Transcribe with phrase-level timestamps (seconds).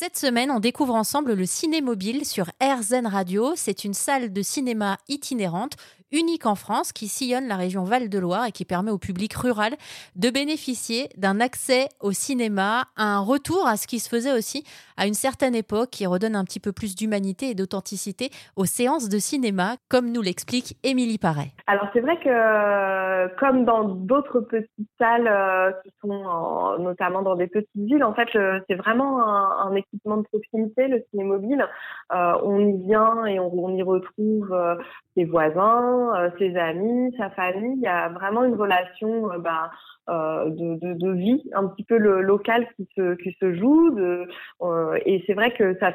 [0.00, 3.54] Cette semaine, on découvre ensemble le Ciné Mobile sur RZN Radio.
[3.56, 5.72] C'est une salle de cinéma itinérante
[6.12, 9.74] unique en France qui sillonne la région Val-de-Loire et qui permet au public rural
[10.16, 14.64] de bénéficier d'un accès au cinéma, un retour à ce qui se faisait aussi
[14.96, 19.08] à une certaine époque qui redonne un petit peu plus d'humanité et d'authenticité aux séances
[19.08, 21.52] de cinéma, comme nous l'explique Émilie Paré.
[21.66, 27.46] Alors c'est vrai que comme dans d'autres petites salles euh, qui sont notamment dans des
[27.46, 28.28] petites villes, en fait
[28.68, 31.64] c'est vraiment un, équipement de proximité, le ciné mobile.
[32.12, 34.76] Euh, on y vient et on, y retrouve euh,
[35.14, 37.76] ses voisins, euh, ses amis, sa famille.
[37.76, 39.70] Il y a vraiment une relation euh, bah,
[40.08, 43.96] euh, de, vie un petit peu le, local qui se, joue.
[45.04, 45.92] Et c'est vrai que ça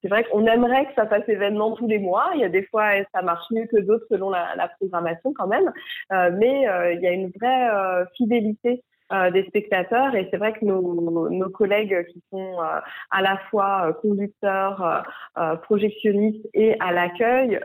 [0.00, 2.30] c'est vrai qu'on aimerait que ça fasse événement tous les mois.
[2.34, 5.70] Il y a des fois ça marche mieux que d'autres selon la programmation quand même,
[6.10, 10.14] mais il y a une vraie fidélité euh, des spectateurs.
[10.14, 12.80] Et c'est vrai que nos, nos, collègues qui sont euh,
[13.10, 15.04] à la fois euh, conducteurs,
[15.62, 17.58] projectionnistes et à l'accueil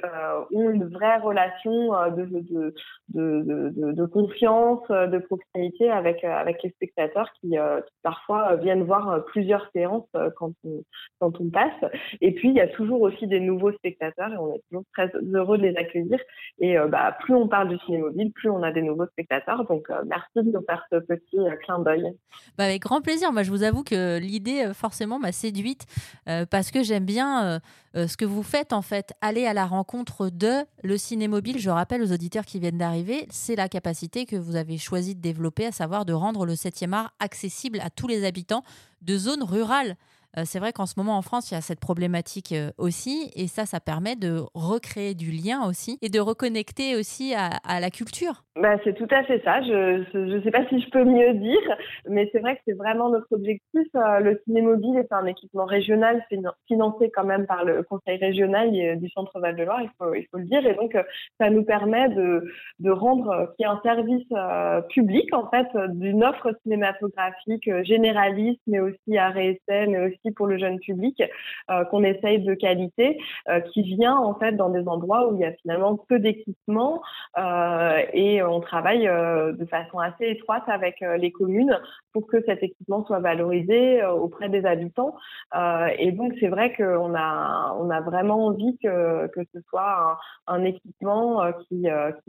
[0.51, 2.73] ont une vraie relation de,
[3.09, 7.55] de, de, confiance, de proximité avec, avec les spectateurs qui,
[8.03, 10.81] parfois viennent voir plusieurs séances quand on,
[11.19, 11.91] quand on passe.
[12.21, 15.11] Et puis, il y a toujours aussi des nouveaux spectateurs et on est toujours très
[15.33, 16.19] heureux de les accueillir.
[16.59, 19.65] Et bah, plus on parle du cinéma mobile, plus on a des nouveaux spectateurs.
[19.65, 21.36] Donc, merci de faire ce petit
[22.57, 23.31] Bah, avec grand plaisir.
[23.31, 25.85] Moi, je vous avoue que l'idée, euh, forcément, m'a séduite
[26.27, 27.59] euh, parce que j'aime bien
[27.95, 29.13] euh, ce que vous faites, en fait.
[29.21, 31.59] Aller à la rencontre de le ciné mobile.
[31.59, 35.21] Je rappelle aux auditeurs qui viennent d'arriver, c'est la capacité que vous avez choisi de
[35.21, 38.63] développer, à savoir de rendre le 7e art accessible à tous les habitants
[39.01, 39.95] de zones rurales.
[40.37, 43.31] Euh, c'est vrai qu'en ce moment en France, il y a cette problématique euh, aussi,
[43.35, 47.89] et ça, ça permet de recréer du lien aussi et de reconnecter aussi à, la
[47.89, 48.43] culture.
[48.55, 49.61] Bah, c'est tout à fait ça.
[49.61, 51.77] Je ne sais pas si je peux mieux dire,
[52.09, 53.87] mais c'est vrai que c'est vraiment notre objectif.
[53.95, 56.23] Euh, le ciné mobile est un équipement régional
[56.67, 60.45] financé quand même par le Conseil régional du Centre Val-de-Loire, il faut, il faut le
[60.45, 60.97] dire, et donc
[61.39, 62.43] ça nous permet de,
[62.79, 64.27] de rendre qu'il y un service
[64.89, 70.57] public en fait d'une offre cinématographique généraliste, mais aussi à réessai, mais aussi pour le
[70.57, 71.21] jeune public
[71.69, 73.17] euh, qu'on essaye de qualité,
[73.49, 77.01] euh, qui vient en fait dans des endroits où il y a finalement peu d'équipements
[77.37, 81.79] euh, et on travaille de façon assez étroite avec les communes
[82.13, 85.15] pour que cet équipement soit valorisé auprès des habitants.
[85.97, 90.17] et donc c'est vrai qu'on a vraiment envie que, ce soit
[90.47, 91.87] un, équipement qui,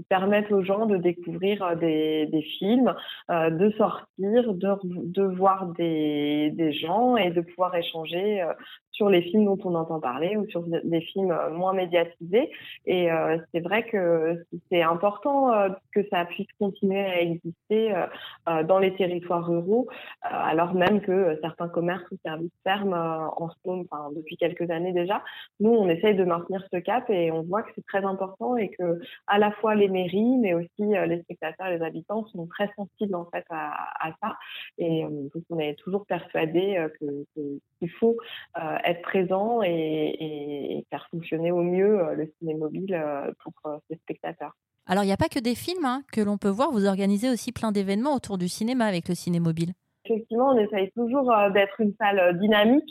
[0.09, 2.95] permette aux gens de découvrir des, films,
[3.29, 8.53] de sortir, de, voir des, des gens et de pouvoir échanger euh,
[8.91, 12.51] sur les films dont on entend parler ou sur des films euh, moins médiatisés.
[12.85, 15.53] Et euh, c'est vrai que c'est important
[15.93, 17.95] que ça puisse continuer à exister
[18.65, 19.87] dans les territoires ruraux,
[20.23, 23.33] alors même que certains commerces ou services ferment
[24.15, 25.23] depuis quelques années déjà.
[25.61, 28.71] Nous, on essaye de maintenir ce cap et on voit que c'est très important et
[28.71, 33.15] que à la fois les mairies, mais aussi les spectateurs, les habitants sont très sensibles
[33.15, 34.37] en fait à, ça.
[34.79, 38.17] Et donc on est toujours persuadé qu'il faut
[38.59, 43.53] euh, être présent et, faire fonctionner au mieux euh, le ciné mobile euh, pour
[43.89, 44.55] ses spectateurs.
[44.89, 47.29] Alors, il n'y a pas que des films hein, que l'on peut voir, vous organisez
[47.29, 49.75] aussi plein d'événements autour du cinéma avec le ciné mobile.
[50.07, 52.91] Effectivement, on essaye toujours d'être une salle dynamique.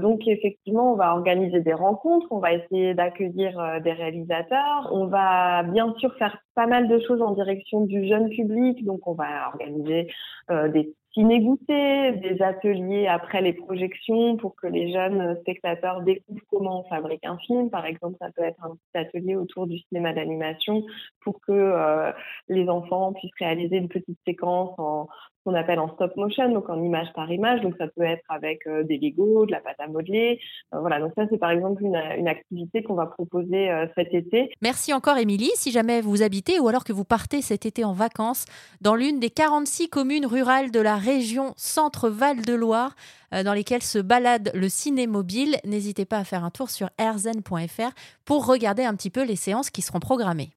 [0.00, 5.62] donc, effectivement, on va organiser des rencontres, on va essayer d'accueillir des réalisateurs, on va
[5.62, 8.84] bien sûr faire pas mal de choses en direction du jeune public.
[8.84, 10.08] Donc, on va organiser
[10.48, 16.88] des ciné-goûter, des ateliers après les projections pour que les jeunes spectateurs découvrent comment on
[16.88, 17.70] fabrique un film.
[17.70, 20.84] Par exemple, ça peut être un petit atelier autour du cinéma d'animation
[21.20, 22.12] pour que euh,
[22.48, 25.08] les enfants puissent réaliser une petite séquence en
[25.44, 27.62] qu'on appelle en stop motion, donc en image par image.
[27.62, 30.38] Donc ça peut être avec euh, des Lego, de la pâte à modeler.
[30.72, 34.52] Euh, voilà, donc ça c'est par exemple une activité qu'on va proposer cet été.
[34.62, 35.50] Merci encore Émilie.
[35.54, 38.44] Si jamais vous habitez ou alors que vous partez cet été en vacances
[38.80, 42.94] dans l'une des 46 communes rurales de la région Centre-Val de Loire
[43.32, 45.56] euh, dans lesquelles se balade le ciné mobile.
[45.64, 47.92] N'hésitez pas à faire un tour sur airzen.fr
[48.24, 50.50] pour regarder un petit peu les séances qui seront programmées.